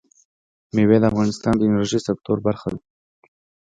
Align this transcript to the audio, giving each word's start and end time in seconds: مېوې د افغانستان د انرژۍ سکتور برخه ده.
مېوې 0.73 0.97
د 1.01 1.05
افغانستان 1.11 1.53
د 1.57 1.61
انرژۍ 1.69 1.99
سکتور 2.07 2.37
برخه 2.47 2.67
ده. 2.75 2.79